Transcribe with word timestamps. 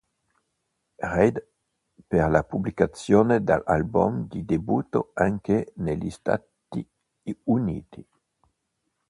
Reid 1.03 1.45
per 2.07 2.27
la 2.31 2.41
pubblicazione 2.43 3.43
dell'album 3.43 4.27
di 4.27 4.43
debutto 4.43 5.11
anche 5.13 5.73
negli 5.75 6.09
Stati 6.09 6.43
Uniti. 7.43 8.03